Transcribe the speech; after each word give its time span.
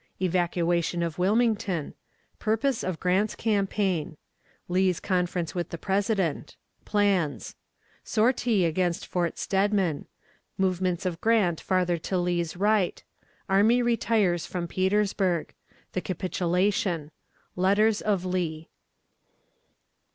Evacuation 0.19 1.03
of 1.03 1.19
Wilmington. 1.19 1.93
Purpose 2.39 2.83
of 2.83 2.99
Grant's 2.99 3.35
Campaign. 3.35 4.17
Lee's 4.67 4.99
Conference 4.99 5.53
with 5.53 5.69
the 5.69 5.77
President. 5.77 6.55
Plans. 6.85 7.55
Sortie 8.03 8.65
against 8.65 9.05
Fort 9.05 9.37
Steadman. 9.37 10.07
Movements 10.57 11.05
of 11.05 11.21
Grant 11.21 11.61
farther 11.61 11.99
to 11.99 12.17
Lee's 12.17 12.57
right. 12.57 13.03
Army 13.47 13.83
retires 13.83 14.47
from 14.47 14.67
Petersburg. 14.67 15.53
The 15.93 16.01
Capitulation. 16.01 17.11
Letters 17.55 18.01
of 18.01 18.25
Lee. 18.25 18.69